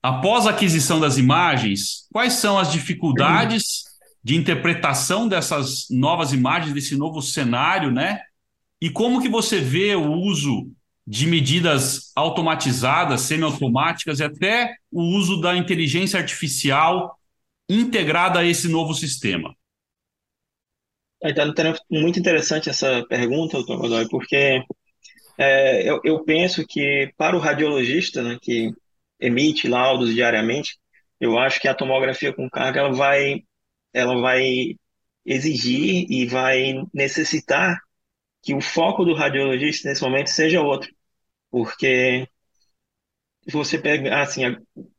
Após 0.00 0.46
a 0.46 0.50
aquisição 0.50 1.00
das 1.00 1.18
imagens, 1.18 2.06
quais 2.12 2.34
são 2.34 2.56
as 2.56 2.70
dificuldades 2.70 3.84
de 4.22 4.36
interpretação 4.36 5.26
dessas 5.26 5.86
novas 5.90 6.32
imagens, 6.32 6.72
desse 6.72 6.96
novo 6.96 7.20
cenário, 7.20 7.90
né? 7.90 8.20
E 8.80 8.90
como 8.90 9.20
que 9.20 9.28
você 9.28 9.60
vê 9.60 9.94
o 9.94 10.12
uso 10.12 10.70
de 11.06 11.26
medidas 11.26 12.12
automatizadas, 12.14 13.22
semiautomáticas 13.22 14.20
e 14.20 14.24
até 14.24 14.74
o 14.90 15.02
uso 15.02 15.40
da 15.40 15.56
inteligência 15.56 16.18
artificial 16.18 17.18
integrada 17.68 18.40
a 18.40 18.44
esse 18.44 18.68
novo 18.68 18.94
sistema? 18.94 19.54
Então, 21.24 21.52
muito 21.90 22.18
interessante 22.18 22.68
essa 22.68 23.04
pergunta, 23.08 23.56
doutor 23.56 23.78
Godoy, 23.78 24.08
porque 24.08 24.62
é, 25.38 25.88
eu, 25.88 26.00
eu, 26.04 26.24
penso 26.24 26.66
que 26.66 27.12
para 27.16 27.36
o 27.36 27.40
radiologista, 27.40 28.22
né, 28.22 28.38
que 28.40 28.72
emite 29.20 29.68
laudos 29.68 30.12
diariamente, 30.12 30.76
eu 31.20 31.38
acho 31.38 31.60
que 31.60 31.68
a 31.68 31.74
tomografia 31.74 32.32
com 32.32 32.50
carga 32.50 32.80
ela 32.80 32.92
vai, 32.92 33.44
ela 33.92 34.20
vai 34.20 34.76
exigir 35.24 36.06
e 36.10 36.26
vai 36.26 36.74
necessitar 36.94 37.78
que 38.42 38.54
o 38.54 38.60
foco 38.60 39.04
do 39.04 39.14
radiologista 39.14 39.88
nesse 39.88 40.02
momento 40.02 40.28
seja 40.30 40.62
outro, 40.62 40.90
porque 41.50 42.28
você 43.50 43.78
pega, 43.78 44.20
assim, 44.22 44.42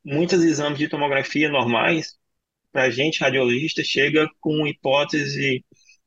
muitos 0.04 0.44
exames 0.44 0.78
de 0.80 0.88
tomografia 0.90 1.50
normais, 1.50 2.18
para 2.72 2.90
gente, 2.90 3.22
radiologista, 3.22 3.84
chega 3.84 4.28
com 4.40 4.68
hipótese 4.68 5.64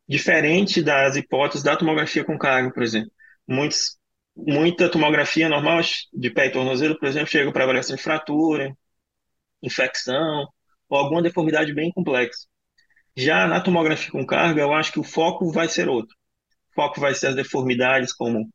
diferente 0.09 0.83
das 0.83 1.17
hipóteses 1.17 1.63
da 1.65 1.77
tomografia 1.77 2.25
com 2.25 2.39
carga, 2.39 2.73
por 2.73 2.83
exemplo. 2.83 3.11
Muitos, 3.49 3.99
muita 4.37 4.91
tomografia 4.91 5.49
normal 5.49 5.81
de 6.13 6.31
pé 6.31 6.47
e 6.47 6.53
tornozelo, 6.53 6.99
por 6.99 7.09
exemplo, 7.09 7.29
chega 7.29 7.53
para 7.53 7.65
avaliação 7.65 7.97
de 7.97 8.03
fratura, 8.03 8.77
infecção 9.63 10.47
ou 10.89 10.99
alguma 10.99 11.23
deformidade 11.23 11.75
bem 11.75 11.91
complexa. 11.93 12.47
Já 13.17 13.47
na 13.47 13.61
tomografia 13.61 14.11
com 14.11 14.27
carga, 14.27 14.61
eu 14.61 14.75
acho 14.75 14.93
que 14.93 15.01
o 15.01 15.05
foco 15.05 15.51
vai 15.51 15.69
ser 15.69 15.89
outro. 15.89 16.15
Foco 16.75 17.01
vai 17.01 17.15
ser 17.15 17.29
as 17.29 17.35
deformidades 17.35 18.13
como 18.13 18.51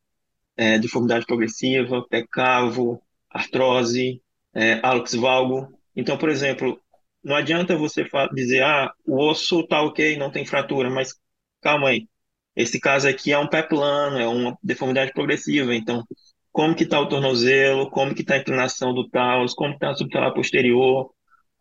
é, 0.55 0.77
deformidade 0.77 1.25
progressiva, 1.25 2.05
pé 2.07 2.25
cavo, 2.29 3.01
artrose, 3.29 4.21
é, 4.53 4.79
valgo. 5.19 5.73
Então, 5.95 6.17
por 6.17 6.29
exemplo, 6.29 6.79
não 7.23 7.35
adianta 7.35 7.75
você 7.75 8.05
dizer, 8.33 8.63
ah, 8.63 8.93
o 9.05 9.17
osso 9.17 9.65
tá 9.67 9.81
ok, 9.81 10.17
não 10.17 10.31
tem 10.31 10.45
fratura, 10.45 10.89
mas 10.89 11.15
calma 11.61 11.89
aí. 11.89 12.07
Esse 12.55 12.79
caso 12.79 13.07
aqui 13.07 13.31
é 13.31 13.39
um 13.39 13.47
pé 13.47 13.63
plano, 13.63 14.19
é 14.19 14.27
uma 14.27 14.57
deformidade 14.61 15.13
progressiva, 15.13 15.73
então 15.73 16.05
como 16.51 16.75
que 16.75 16.83
está 16.83 16.99
o 16.99 17.07
tornozelo, 17.07 17.89
como 17.89 18.13
que 18.13 18.21
está 18.21 18.35
a 18.35 18.37
inclinação 18.39 18.93
do 18.93 19.09
talos, 19.09 19.53
como 19.53 19.73
está 19.73 19.91
a 19.91 19.95
subtalar 19.95 20.33
posterior, 20.33 21.11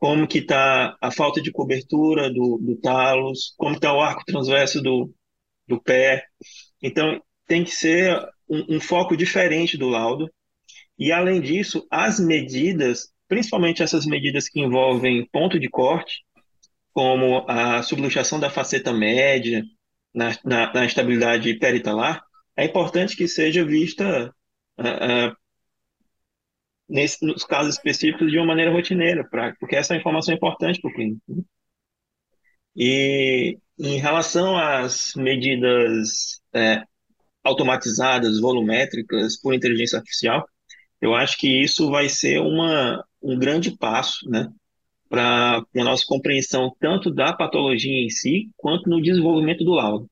como 0.01 0.27
que 0.27 0.39
está 0.39 0.97
a 0.99 1.11
falta 1.13 1.43
de 1.43 1.53
cobertura 1.53 2.33
do, 2.33 2.59
do 2.59 2.75
talos, 2.81 3.55
como 3.59 3.75
está 3.75 3.93
o 3.93 4.01
arco 4.01 4.25
transverso 4.25 4.81
do, 4.81 5.15
do 5.69 5.81
pé. 5.81 6.25
Então, 6.83 7.23
tem 7.47 7.63
que 7.63 7.71
ser 7.71 8.19
um, 8.49 8.77
um 8.77 8.81
foco 8.81 9.15
diferente 9.15 9.77
do 9.77 9.91
laudo. 9.91 10.29
E, 10.99 11.13
além 11.13 11.39
disso, 11.39 11.87
as 11.91 12.19
medidas, 12.19 13.13
principalmente 13.29 13.83
essas 13.83 14.07
medidas 14.07 14.49
que 14.49 14.61
envolvem 14.61 15.29
ponto 15.31 15.61
de 15.61 15.69
corte, 15.69 16.25
como 16.95 17.45
a 17.47 17.83
subluxação 17.83 18.41
da 18.41 18.49
faceta 18.49 18.95
média, 18.95 19.63
na, 20.15 20.35
na, 20.43 20.73
na 20.73 20.87
estabilidade 20.87 21.59
peritalar, 21.59 22.23
é 22.57 22.65
importante 22.65 23.15
que 23.15 23.29
seja 23.29 23.65
vista 23.65 24.35
uh, 24.79 24.83
uh, 24.83 25.37
nesse, 26.91 27.25
nos 27.25 27.45
casos 27.45 27.75
específicos 27.77 28.31
de 28.31 28.39
uma 28.39 28.47
maneira 28.47 28.73
rotineira, 28.73 29.27
pra, 29.29 29.55
porque 29.59 29.77
essa 29.77 29.95
é 29.95 29.99
informação 29.99 30.35
é 30.35 30.37
importante 30.37 30.81
para 30.81 30.91
o 30.91 30.95
clínico. 30.95 31.23
Né? 31.29 31.43
E 32.77 33.59
em 33.79 33.99
relação 33.99 34.57
às 34.57 35.15
medidas 35.17 36.41
é, 36.55 36.83
automatizadas, 37.43 38.41
volumétricas, 38.41 39.41
por 39.41 39.55
inteligência 39.55 39.99
artificial, 39.99 40.47
eu 41.01 41.15
acho 41.15 41.39
que 41.39 41.63
isso 41.63 41.91
vai 41.91 42.09
ser 42.09 42.41
uma, 42.41 43.03
um 43.23 43.39
grande 43.39 43.77
passo, 43.77 44.29
né, 44.29 44.49
para 45.09 45.59
a 45.59 45.85
nossa 45.85 46.05
compreensão 46.07 46.75
tanto 46.79 47.11
da 47.11 47.33
patologia 47.33 48.05
em 48.05 48.11
si, 48.11 48.51
quanto 48.57 48.89
no 48.89 49.03
desenvolvimento 49.03 49.65
do 49.65 49.73
laudo. 49.73 50.09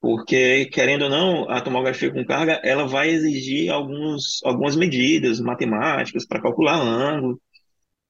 Porque, 0.00 0.66
querendo 0.66 1.02
ou 1.04 1.10
não, 1.10 1.50
a 1.50 1.60
tomografia 1.60 2.12
com 2.12 2.24
carga, 2.24 2.60
ela 2.64 2.86
vai 2.86 3.08
exigir 3.10 3.70
alguns, 3.70 4.40
algumas 4.44 4.76
medidas 4.76 5.40
matemáticas 5.40 6.26
para 6.26 6.40
calcular 6.40 6.76
ângulo, 6.80 7.40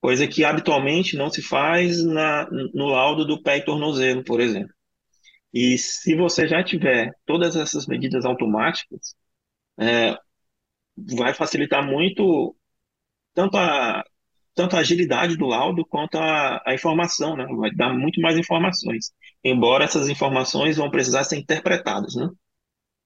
coisa 0.01 0.27
que 0.29 0.45
habitualmente 0.45 1.17
não 1.17 1.31
se 1.31 1.43
faz 1.43 2.05
na, 2.05 2.49
no 2.75 2.87
laudo 2.89 3.25
do 3.27 3.43
pé 3.43 3.59
e 3.59 3.65
tornozelo, 3.65 4.25
por 4.25 4.41
exemplo. 4.41 4.75
E 5.53 5.79
se 5.79 6.15
você 6.17 6.47
já 6.49 6.63
tiver 6.65 7.13
todas 7.27 7.57
essas 7.57 7.87
medidas 7.87 8.25
automáticas, 8.27 9.17
é, 9.81 10.17
vai 10.97 11.35
facilitar 11.35 11.87
muito 11.87 12.57
tanto 13.35 13.57
a, 13.59 14.05
tanto 14.57 14.75
a 14.75 14.81
agilidade 14.81 15.37
do 15.37 15.47
laudo 15.47 15.85
quanto 15.85 16.17
a, 16.17 16.63
a 16.67 16.75
informação, 16.75 17.37
né? 17.37 17.47
Vai 17.59 17.71
dar 17.71 17.93
muito 17.93 18.21
mais 18.21 18.37
informações. 18.39 19.13
Embora 19.45 19.85
essas 19.85 20.09
informações 20.09 20.79
vão 20.79 20.91
precisar 20.91 21.23
ser 21.25 21.37
interpretadas, 21.37 22.17
né? 22.17 22.29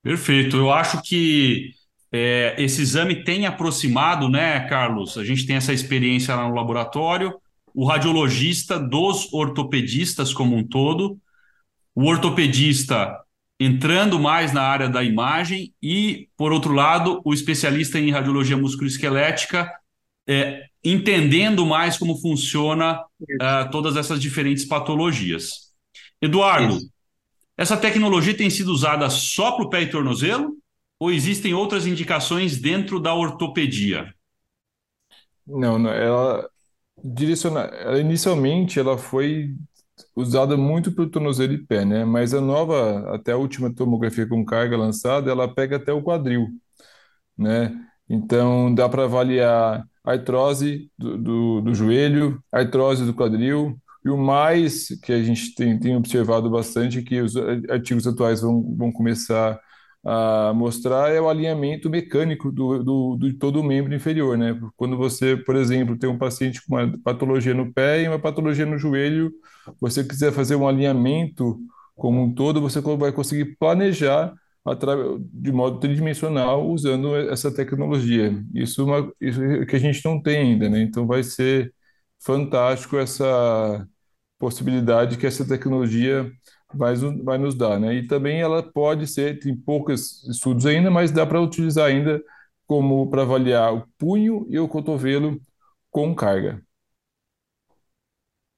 Perfeito. 0.03 0.57
Eu 0.57 0.73
acho 0.73 1.03
que 1.03 1.73
é, 2.13 2.55
esse 2.57 2.81
exame 2.81 3.25
tem 3.25 3.47
aproximado, 3.47 4.29
né, 4.29 4.61
Carlos? 4.69 5.19
A 5.19 5.25
gente 5.25 5.45
tem 5.45 5.57
essa 5.57 5.73
experiência 5.73 6.35
lá 6.35 6.49
no 6.49 6.55
laboratório, 6.55 7.35
o 7.75 7.85
radiologista 7.85 8.79
dos 8.79 9.33
ortopedistas 9.33 10.33
como 10.33 10.57
um 10.57 10.67
todo 10.67 11.19
o 11.95 12.07
ortopedista 12.07 13.19
entrando 13.59 14.19
mais 14.19 14.53
na 14.53 14.63
área 14.63 14.89
da 14.89 15.03
imagem 15.03 15.75
e, 15.83 16.29
por 16.37 16.53
outro 16.53 16.73
lado, 16.73 17.21
o 17.25 17.35
especialista 17.35 17.99
em 17.99 18.11
radiologia 18.11 18.57
musculoesquelética 18.57 19.71
é, 20.27 20.70
entendendo 20.83 21.67
mais 21.67 21.99
como 21.99 22.21
funciona 22.21 23.01
uh, 23.01 23.71
todas 23.71 23.97
essas 23.97 24.21
diferentes 24.21 24.65
patologias. 24.65 25.71
Eduardo, 26.21 26.77
Isso. 26.77 26.91
essa 27.57 27.77
tecnologia 27.77 28.37
tem 28.37 28.51
sido 28.51 28.73
usada 28.73 29.09
só 29.11 29.53
para 29.53 29.65
o 29.65 29.71
pé 29.71 29.83
e 29.83 29.91
tornozelo 29.91 30.57
ou 30.99 31.11
existem 31.11 31.55
outras 31.55 31.87
indicações 31.87 32.59
dentro 32.59 33.01
da 33.01 33.15
ortopedia? 33.15 34.15
Não, 35.47 35.79
não 35.79 35.91
ela 35.91 36.49
direciona, 37.03 37.61
ela, 37.61 37.99
inicialmente 37.99 38.79
ela 38.79 38.99
foi 38.99 39.55
usada 40.15 40.57
muito 40.57 40.93
para 40.93 41.05
o 41.05 41.11
tornozelo 41.11 41.55
e 41.55 41.67
pé, 41.67 41.85
né? 41.85 42.05
Mas 42.05 42.35
a 42.35 42.41
nova, 42.41 43.15
até 43.15 43.33
a 43.33 43.37
última 43.37 43.75
tomografia 43.75 44.27
com 44.27 44.45
carga 44.45 44.77
lançada, 44.77 45.31
ela 45.31 45.53
pega 45.53 45.77
até 45.77 45.93
o 45.93 46.03
quadril, 46.03 46.49
né? 47.37 47.75
Então 48.09 48.75
dá 48.75 48.89
para 48.89 49.05
avaliar 49.05 49.87
artrose 50.05 50.91
do, 50.99 51.19
do, 51.19 51.61
do, 51.61 51.75
joelho, 51.75 52.43
artrose 52.53 53.05
do 53.05 53.15
quadril, 53.15 53.77
e 54.05 54.09
o 54.09 54.17
mais 54.17 54.89
que 55.03 55.13
a 55.13 55.23
gente 55.23 55.55
tem, 55.55 55.79
tem 55.79 55.97
observado 55.97 56.49
bastante, 56.51 56.99
é 56.99 57.03
que 57.03 57.21
os 57.21 57.37
artigos 57.69 58.07
atuais 58.07 58.41
vão, 58.41 58.75
vão 58.77 58.93
começar 58.93 59.61
a 60.05 60.53
mostrar 60.55 61.11
é 61.11 61.21
o 61.21 61.29
alinhamento 61.29 61.91
mecânico 61.91 62.51
do, 62.51 62.83
do, 62.83 63.17
do 63.17 63.35
todo 63.35 63.61
o 63.61 63.65
membro 63.65 63.95
inferior, 63.95 64.37
né? 64.39 64.59
Quando 64.77 64.97
você, 64.97 65.37
por 65.37 65.57
exemplo, 65.57 65.99
tem 65.99 66.09
um 66.09 66.17
paciente 66.17 66.63
com 66.67 66.75
uma 66.75 66.99
patologia 67.05 67.53
no 67.53 67.71
pé 67.73 68.03
e 68.03 68.09
uma 68.09 68.19
patologia 68.19 68.65
no 68.65 68.79
joelho, 68.79 69.31
você 69.79 70.03
quiser 70.03 70.33
fazer 70.33 70.57
um 70.57 70.67
alinhamento 70.67 71.59
como 71.95 72.23
um 72.23 72.33
todo, 72.35 72.63
você 72.63 72.81
vai 72.81 73.13
conseguir 73.13 73.57
planejar 73.59 74.33
de 75.33 75.53
modo 75.53 75.81
tridimensional 75.81 76.69
usando 76.69 77.17
essa 77.17 77.53
tecnologia. 77.55 78.33
Isso, 78.55 78.83
é 78.83 78.85
uma, 78.85 79.13
isso 79.21 79.43
é 79.43 79.67
que 79.67 79.77
a 79.77 79.79
gente 79.79 80.05
não 80.05 80.21
tem 80.23 80.39
ainda, 80.39 80.69
né? 80.69 80.83
Então 80.83 81.07
vai 81.07 81.23
ser 81.23 81.75
fantástico 82.21 82.97
essa 82.99 83.87
possibilidade 84.39 85.19
que 85.19 85.27
essa 85.27 85.47
tecnologia 85.47 86.31
vai, 86.75 86.95
vai 87.25 87.39
nos 87.39 87.55
dar, 87.55 87.79
né? 87.81 87.95
E 87.95 88.07
também 88.07 88.41
ela 88.41 88.63
pode 88.63 89.07
ser, 89.07 89.39
tem 89.41 89.57
poucos 89.57 90.25
estudos 90.29 90.67
ainda, 90.67 90.91
mas 90.91 91.11
dá 91.11 91.27
para 91.27 91.41
utilizar 91.41 91.87
ainda 91.89 92.23
como 92.67 93.09
para 93.11 93.23
avaliar 93.23 93.75
o 93.75 93.87
punho 93.99 94.47
e 94.49 94.59
o 94.59 94.69
cotovelo 94.69 95.41
com 95.91 96.15
carga. 96.15 96.63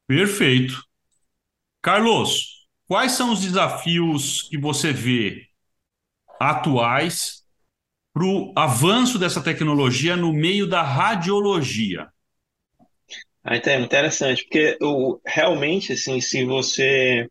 Perfeito. 0.06 0.82
Carlos, 1.82 2.66
quais 2.87 3.12
são 3.12 3.32
os 3.32 3.40
desafios 3.40 4.42
que 4.42 4.59
você 4.59 4.92
vê 4.92 5.47
atuais 6.50 7.42
para 8.12 8.25
o 8.25 8.52
avanço 8.56 9.18
dessa 9.18 9.42
tecnologia 9.42 10.16
no 10.16 10.32
meio 10.32 10.66
da 10.66 10.82
radiologia? 10.82 12.08
Ah, 13.44 13.56
então 13.56 13.72
é 13.72 13.80
interessante, 13.80 14.44
porque 14.44 14.78
realmente, 15.26 15.92
assim, 15.94 16.20
se 16.20 16.44
você 16.44 17.28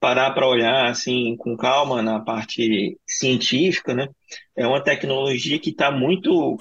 parar 0.00 0.32
para 0.32 0.48
olhar 0.48 0.86
assim 0.90 1.36
com 1.36 1.56
calma 1.56 2.02
na 2.02 2.20
parte 2.20 2.98
científica, 3.06 3.94
né, 3.94 4.08
é 4.56 4.66
uma 4.66 4.82
tecnologia 4.82 5.58
que 5.58 5.70
está 5.70 5.90
muito, 5.90 6.58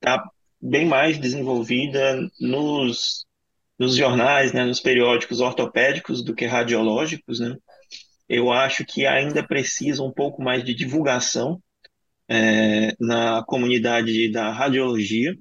tá 0.00 0.28
bem 0.60 0.86
mais 0.86 1.18
desenvolvida 1.18 2.18
nos, 2.40 3.24
nos 3.78 3.96
jornais, 3.96 4.52
né, 4.52 4.64
nos 4.64 4.80
periódicos 4.80 5.40
ortopédicos 5.40 6.24
do 6.24 6.34
que 6.34 6.46
radiológicos, 6.46 7.40
né. 7.40 7.56
Eu 8.32 8.50
acho 8.50 8.82
que 8.86 9.06
ainda 9.06 9.46
precisa 9.46 10.02
um 10.02 10.10
pouco 10.10 10.42
mais 10.42 10.64
de 10.64 10.72
divulgação 10.72 11.62
é, 12.26 12.96
na 12.98 13.44
comunidade 13.44 14.32
da 14.32 14.50
radiologia. 14.50 15.36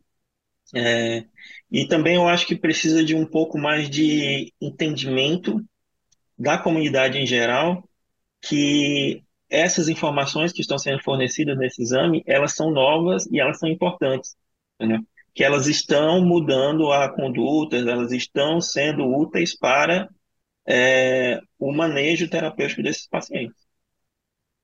É, 0.75 1.23
e 1.71 1.87
também 1.87 2.15
eu 2.15 2.27
acho 2.27 2.45
que 2.45 2.53
precisa 2.53 3.01
de 3.01 3.15
um 3.15 3.25
pouco 3.25 3.57
mais 3.57 3.89
de 3.89 4.53
entendimento 4.59 5.63
da 6.37 6.57
comunidade 6.57 7.17
em 7.17 7.25
geral 7.25 7.87
que 8.41 9.23
essas 9.49 9.87
informações 9.87 10.51
que 10.51 10.59
estão 10.59 10.77
sendo 10.77 11.01
fornecidas 11.01 11.57
nesse 11.57 11.81
exame, 11.81 12.21
elas 12.27 12.55
são 12.55 12.71
novas 12.71 13.25
e 13.27 13.39
elas 13.39 13.57
são 13.57 13.69
importantes, 13.69 14.35
né? 14.77 14.99
que 15.33 15.45
elas 15.45 15.67
estão 15.67 16.21
mudando 16.25 16.91
a 16.91 17.07
conduta, 17.07 17.77
elas 17.77 18.11
estão 18.11 18.59
sendo 18.59 19.05
úteis 19.05 19.57
para 19.57 20.09
é, 20.67 21.39
o 21.59 21.73
manejo 21.73 22.29
terapêutico 22.29 22.83
desses 22.83 23.07
pacientes. 23.07 23.61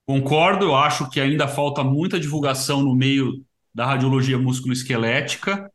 Concordo, 0.05 0.65
eu 0.65 0.75
acho 0.75 1.09
que 1.09 1.19
ainda 1.19 1.47
falta 1.47 1.83
muita 1.83 2.19
divulgação 2.19 2.81
no 2.81 2.95
meio 2.95 3.43
da 3.73 3.85
radiologia 3.85 4.37
musculoesquelética 4.37 5.69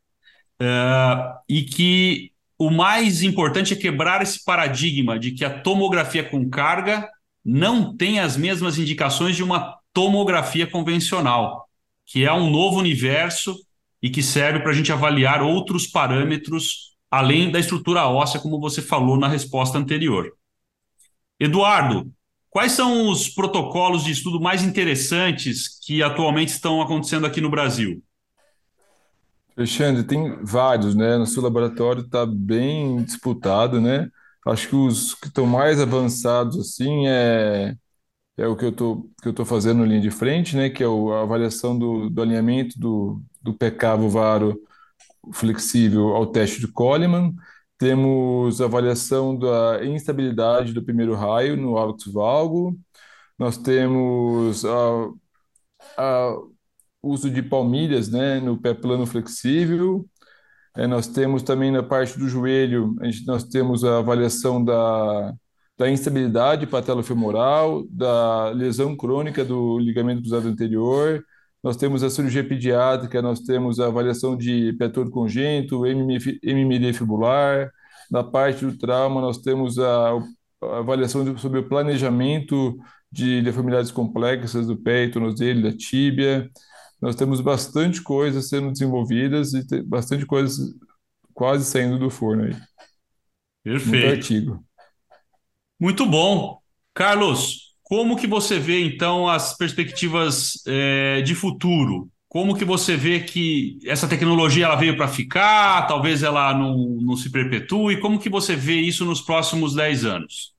uh, 0.59 1.37
e 1.47 1.61
que 1.63 2.31
o 2.57 2.71
mais 2.71 3.21
importante 3.21 3.73
é 3.73 3.77
quebrar 3.77 4.21
esse 4.21 4.43
paradigma 4.43 5.19
de 5.19 5.31
que 5.31 5.45
a 5.45 5.61
tomografia 5.61 6.23
com 6.23 6.49
carga 6.49 7.07
não 7.45 7.95
tem 7.95 8.19
as 8.19 8.35
mesmas 8.35 8.77
indicações 8.77 9.35
de 9.35 9.43
uma 9.43 9.77
tomografia 9.93 10.65
convencional, 10.65 11.67
que 12.05 12.25
é 12.25 12.33
um 12.33 12.49
novo 12.49 12.79
universo 12.79 13.55
e 14.01 14.09
que 14.09 14.23
serve 14.23 14.61
para 14.61 14.71
a 14.71 14.73
gente 14.73 14.91
avaliar 14.91 15.41
outros 15.41 15.85
parâmetros 15.85 16.92
além 17.13 17.51
da 17.51 17.59
estrutura 17.59 18.07
óssea, 18.07 18.39
como 18.39 18.59
você 18.59 18.81
falou 18.81 19.17
na 19.17 19.27
resposta 19.27 19.77
anterior. 19.77 20.31
Eduardo, 21.39 22.11
Quais 22.53 22.73
são 22.73 23.09
os 23.09 23.27
protocolos 23.27 24.03
de 24.03 24.11
estudo 24.11 24.39
mais 24.39 24.61
interessantes 24.61 25.79
que 25.83 26.03
atualmente 26.03 26.49
estão 26.49 26.83
acontecendo 26.83 27.25
aqui 27.25 27.41
no 27.41 27.49
Brasil? 27.49 27.99
Alexandre, 29.57 30.03
tem 30.03 30.37
vários, 30.43 30.93
né? 30.93 31.17
No 31.17 31.25
seu 31.25 31.41
laboratório 31.41 32.03
está 32.03 32.27
bem 32.27 33.01
disputado, 33.03 33.81
né? 33.81 34.07
Acho 34.45 34.69
que 34.69 34.75
os 34.75 35.15
que 35.15 35.29
estão 35.29 35.47
mais 35.47 35.81
avançados, 35.81 36.59
assim, 36.59 37.07
é, 37.07 37.75
é 38.37 38.45
o 38.45 38.55
que 38.55 38.65
eu 38.65 39.33
tô 39.33 39.45
fazendo 39.45 39.79
na 39.79 39.87
linha 39.87 40.01
de 40.01 40.11
frente, 40.11 40.55
né? 40.55 40.69
Que 40.69 40.83
é 40.83 40.87
o, 40.87 41.11
a 41.11 41.23
avaliação 41.23 41.75
do, 41.75 42.07
do 42.07 42.21
alinhamento 42.21 42.77
do, 42.77 43.19
do 43.41 43.51
PK 43.51 43.95
vulvaro 43.97 44.61
flexível 45.31 46.09
ao 46.15 46.27
teste 46.27 46.59
de 46.59 46.67
Coleman. 46.67 47.33
Temos 47.77 48.61
avaliação 48.61 49.37
da 49.37 49.83
instabilidade 49.85 50.73
do 50.73 50.83
primeiro 50.83 51.15
raio 51.15 51.57
no 51.57 51.77
alto 51.77 52.11
valgo. 52.11 52.77
Nós 53.37 53.57
temos 53.57 54.63
a, 54.65 55.09
a 55.97 56.35
uso 57.01 57.29
de 57.29 57.41
palmilhas 57.43 58.09
né, 58.09 58.39
no 58.39 58.59
pé 58.59 58.73
plano 58.73 59.05
flexível. 59.05 60.07
É, 60.75 60.87
nós 60.87 61.07
temos 61.07 61.43
também 61.43 61.71
na 61.71 61.83
parte 61.83 62.17
do 62.17 62.27
joelho, 62.27 62.95
a 63.01 63.05
gente, 63.05 63.27
nós 63.27 63.43
temos 63.43 63.83
a 63.83 63.99
avaliação 63.99 64.63
da, 64.63 65.33
da 65.77 65.89
instabilidade 65.89 66.65
patelofemoral, 66.67 67.83
da 67.89 68.49
lesão 68.51 68.95
crônica 68.97 69.45
do 69.45 69.77
ligamento 69.79 70.21
cruzado 70.21 70.47
anterior. 70.47 71.23
Nós 71.63 71.77
temos 71.77 72.03
a 72.03 72.09
cirurgia 72.09 72.43
pediátrica, 72.43 73.21
nós 73.21 73.39
temos 73.39 73.79
a 73.79 73.87
avaliação 73.87 74.35
de 74.37 74.73
pé 74.73 74.89
todo 74.89 75.09
congênito, 75.09 75.85
MMD 75.85 76.93
fibular. 76.93 77.71
Na 78.11 78.23
parte 78.23 78.65
do 78.65 78.77
trauma, 78.77 79.21
nós 79.21 79.37
temos 79.37 79.79
a, 79.79 80.11
a 80.61 80.77
avaliação 80.79 81.37
sobre 81.37 81.59
o 81.59 81.69
planejamento 81.69 82.77
de 83.09 83.41
deformidades 83.41 83.91
complexas 83.91 84.67
do 84.67 84.75
pé 84.75 85.05
e 85.05 85.11
tornozelo, 85.11 85.63
da 85.63 85.71
tíbia. 85.71 86.51
Nós 87.01 87.15
temos 87.15 87.39
bastante 87.39 88.01
coisas 88.01 88.49
sendo 88.49 88.71
desenvolvidas 88.71 89.53
e 89.53 89.81
bastante 89.83 90.25
coisas 90.25 90.73
quase 91.33 91.63
saindo 91.63 91.97
do 91.97 92.09
forno 92.09 92.43
aí. 92.43 92.55
Perfeito. 93.63 93.89
Muito 93.89 94.07
artigo. 94.07 94.65
Muito 95.79 96.05
bom. 96.05 96.59
Carlos, 96.93 97.62
como 97.83 98.15
que 98.15 98.25
você 98.25 98.57
vê 98.59 98.81
então 98.81 99.27
as 99.27 99.55
perspectivas 99.55 100.63
é, 100.65 101.21
de 101.21 101.35
futuro? 101.35 102.09
Como 102.27 102.57
que 102.57 102.65
você 102.65 102.95
vê 102.97 103.19
que 103.19 103.77
essa 103.85 104.07
tecnologia 104.07 104.65
ela 104.65 104.75
veio 104.75 104.97
para 104.97 105.07
ficar? 105.07 105.85
Talvez 105.85 106.23
ela 106.23 106.53
não, 106.57 106.75
não 106.99 107.15
se 107.15 107.31
perpetue? 107.31 107.99
Como 107.99 108.19
que 108.19 108.29
você 108.29 108.55
vê 108.55 108.79
isso 108.79 109.05
nos 109.05 109.21
próximos 109.21 109.75
10 109.75 110.05
anos? 110.05 110.53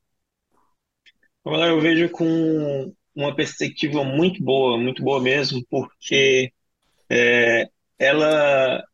Olha, 1.44 1.64
eu 1.70 1.80
vejo 1.80 2.08
com 2.10 2.94
uma 3.14 3.34
perspectiva 3.34 4.04
muito 4.04 4.42
boa, 4.42 4.78
muito 4.78 5.02
boa 5.02 5.20
mesmo, 5.20 5.64
porque 5.68 6.52
é, 7.10 7.68
ela, 7.98 8.84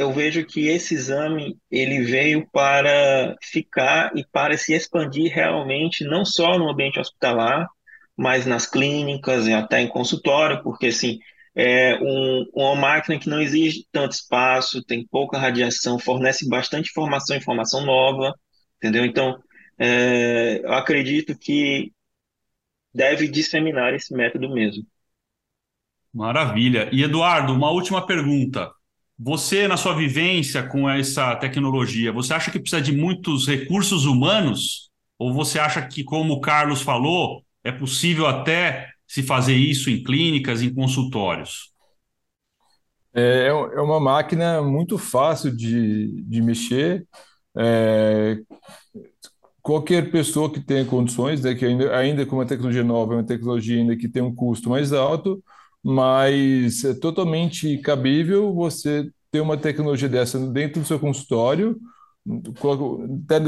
eu 0.00 0.10
vejo 0.12 0.46
que 0.46 0.66
esse 0.66 0.94
exame 0.94 1.58
ele 1.70 2.00
veio 2.02 2.48
para 2.50 3.36
ficar 3.42 4.10
e 4.16 4.24
para 4.24 4.56
se 4.56 4.72
expandir 4.72 5.30
realmente, 5.30 6.04
não 6.04 6.24
só 6.24 6.58
no 6.58 6.70
ambiente 6.70 6.98
hospitalar, 6.98 7.68
mas 8.16 8.46
nas 8.46 8.64
clínicas 8.66 9.46
e 9.46 9.52
até 9.52 9.82
em 9.82 9.88
consultório, 9.88 10.62
porque 10.62 10.86
assim 10.86 11.18
é 11.54 11.98
um, 12.00 12.46
uma 12.54 12.74
máquina 12.76 13.18
que 13.18 13.28
não 13.28 13.42
exige 13.42 13.86
tanto 13.92 14.12
espaço, 14.12 14.82
tem 14.82 15.06
pouca 15.06 15.38
radiação, 15.38 15.98
fornece 15.98 16.48
bastante 16.48 16.88
informação, 16.88 17.36
informação 17.36 17.84
nova, 17.84 18.34
entendeu? 18.78 19.04
Então, 19.04 19.38
é, 19.78 20.62
eu 20.64 20.72
acredito 20.72 21.36
que 21.38 21.92
deve 22.94 23.28
disseminar 23.28 23.92
esse 23.92 24.14
método 24.14 24.48
mesmo. 24.48 24.82
Maravilha. 26.10 26.88
E 26.90 27.02
Eduardo, 27.02 27.52
uma 27.52 27.70
última 27.70 28.06
pergunta. 28.06 28.70
Você, 29.22 29.68
na 29.68 29.76
sua 29.76 29.94
vivência 29.94 30.62
com 30.62 30.88
essa 30.88 31.36
tecnologia, 31.36 32.10
você 32.10 32.32
acha 32.32 32.50
que 32.50 32.58
precisa 32.58 32.80
de 32.80 32.90
muitos 32.90 33.46
recursos 33.46 34.06
humanos? 34.06 34.88
Ou 35.18 35.34
você 35.34 35.58
acha 35.58 35.86
que, 35.86 36.02
como 36.02 36.32
o 36.32 36.40
Carlos 36.40 36.80
falou, 36.80 37.44
é 37.62 37.70
possível 37.70 38.26
até 38.26 38.88
se 39.06 39.22
fazer 39.22 39.54
isso 39.54 39.90
em 39.90 40.02
clínicas, 40.02 40.62
em 40.62 40.72
consultórios? 40.72 41.70
É, 43.12 43.48
é, 43.48 43.48
é 43.48 43.80
uma 43.82 44.00
máquina 44.00 44.62
muito 44.62 44.96
fácil 44.96 45.54
de, 45.54 46.22
de 46.22 46.40
mexer. 46.40 47.06
É, 47.54 48.38
qualquer 49.60 50.10
pessoa 50.10 50.50
que 50.50 50.60
tenha 50.60 50.86
condições, 50.86 51.42
né, 51.42 51.54
que 51.54 51.66
ainda, 51.66 51.94
ainda 51.94 52.24
com 52.24 52.36
uma 52.36 52.46
tecnologia 52.46 52.82
nova, 52.82 53.12
uma 53.12 53.26
tecnologia 53.26 53.76
ainda 53.76 53.94
que 53.98 54.08
tem 54.08 54.22
um 54.22 54.34
custo 54.34 54.70
mais 54.70 54.94
alto, 54.94 55.42
mas 55.82 56.84
é 56.84 56.94
totalmente 56.94 57.78
cabível 57.78 58.52
você 58.54 59.10
ter 59.30 59.40
uma 59.40 59.56
tecnologia 59.56 60.08
dessa 60.08 60.38
dentro 60.38 60.80
do 60.80 60.86
seu 60.86 60.98
consultório, 60.98 61.78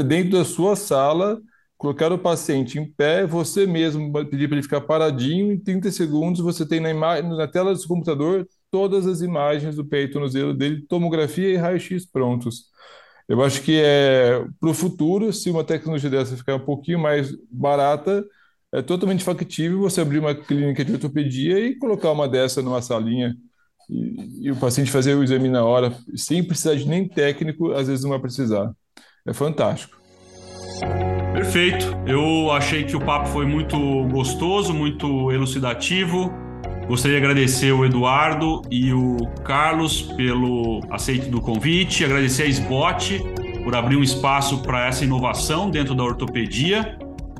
dentro 0.05 0.31
da 0.31 0.45
sua 0.45 0.75
sala, 0.75 1.39
colocar 1.77 2.11
o 2.13 2.17
paciente 2.17 2.79
em 2.79 2.89
pé, 2.89 3.25
você 3.25 3.67
mesmo 3.67 4.11
pedir 4.25 4.47
para 4.47 4.55
ele 4.55 4.63
ficar 4.63 4.81
paradinho, 4.81 5.51
em 5.51 5.59
30 5.59 5.91
segundos 5.91 6.41
você 6.41 6.65
tem 6.65 6.79
na, 6.79 6.89
imagem, 6.89 7.29
na 7.29 7.47
tela 7.47 7.73
do 7.73 7.79
seu 7.79 7.87
computador 7.89 8.47
todas 8.71 9.05
as 9.05 9.21
imagens 9.21 9.75
do 9.75 9.85
pé 9.85 10.03
e 10.03 10.07
tornozelo 10.07 10.53
dele, 10.53 10.85
tomografia 10.87 11.49
e 11.49 11.57
raio-x 11.57 12.05
prontos. 12.05 12.71
Eu 13.27 13.41
acho 13.43 13.61
que 13.61 13.79
é 13.81 14.45
para 14.59 14.69
o 14.69 14.73
futuro, 14.73 15.31
se 15.31 15.49
uma 15.49 15.63
tecnologia 15.63 16.09
dessa 16.09 16.35
ficar 16.35 16.55
um 16.55 16.65
pouquinho 16.65 16.99
mais 16.99 17.31
barata, 17.51 18.25
é 18.73 18.81
totalmente 18.81 19.23
factível 19.23 19.81
você 19.81 20.01
abrir 20.01 20.17
uma 20.17 20.33
clínica 20.33 20.83
de 20.83 20.93
ortopedia 20.93 21.59
e 21.59 21.75
colocar 21.75 22.11
uma 22.11 22.27
dessa 22.27 22.59
numa 22.59 22.81
salinha 22.81 23.35
e, 23.87 24.47
e 24.47 24.51
o 24.51 24.55
paciente 24.55 24.89
fazer 24.89 25.13
o 25.13 25.23
exame 25.23 25.47
na 25.47 25.63
hora, 25.63 25.95
sem 26.15 26.43
precisar 26.43 26.73
de 26.73 26.87
nem 26.87 27.07
técnico, 27.07 27.71
às 27.71 27.87
vezes 27.87 28.03
não 28.03 28.09
vai 28.09 28.19
precisar. 28.19 28.71
É 29.27 29.31
fantástico. 29.31 30.01
Perfeito. 31.33 31.85
Eu 32.07 32.51
achei 32.51 32.83
que 32.83 32.95
o 32.95 32.99
papo 32.99 33.27
foi 33.27 33.45
muito 33.45 33.77
gostoso, 34.07 34.73
muito 34.73 35.31
elucidativo. 35.31 36.31
Gostaria 36.87 37.19
de 37.19 37.25
agradecer 37.25 37.71
o 37.71 37.85
Eduardo 37.85 38.61
e 38.71 38.91
o 38.91 39.17
Carlos 39.43 40.01
pelo 40.01 40.81
aceite 40.89 41.29
do 41.29 41.39
convite, 41.39 42.03
agradecer 42.03 42.43
a 42.43 42.47
SBOT 42.47 43.21
por 43.63 43.75
abrir 43.75 43.97
um 43.97 44.03
espaço 44.03 44.61
para 44.63 44.87
essa 44.87 45.05
inovação 45.05 45.69
dentro 45.69 45.93
da 45.93 46.03
ortopedia 46.03 46.97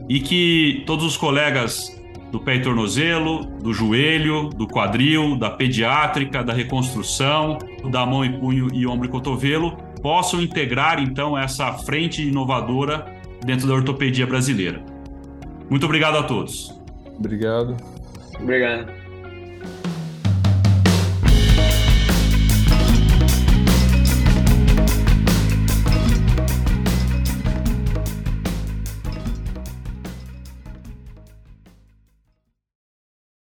e 0.10 0.20
que 0.20 0.84
todos 0.86 1.06
os 1.06 1.18
colegas 1.18 2.00
do 2.32 2.40
pé 2.40 2.56
e 2.56 2.62
tornozelo, 2.62 3.46
do 3.46 3.72
joelho, 3.72 4.50
do 4.50 4.68
quadril, 4.68 5.36
da 5.38 5.52
pediátrica, 5.52 6.44
da 6.44 6.52
reconstrução, 6.52 7.60
da 7.92 8.06
mão 8.06 8.26
e 8.26 8.40
punho 8.40 8.74
e 8.74 8.88
ombro 8.88 9.08
e 9.08 9.10
cotovelo 9.10 9.78
possam 10.02 10.42
integrar 10.42 11.00
então 11.00 11.38
essa 11.38 11.72
frente 11.74 12.28
inovadora 12.28 13.06
dentro 13.46 13.68
da 13.68 13.74
ortopedia 13.76 14.26
brasileira. 14.26 14.84
Muito 15.70 15.86
obrigado 15.86 16.18
a 16.18 16.24
todos. 16.24 16.76
Obrigado. 17.18 17.78
Obrigado. 18.40 19.03